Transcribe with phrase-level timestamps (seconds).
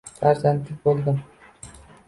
[0.21, 1.21] Farzandlik bo'ldim.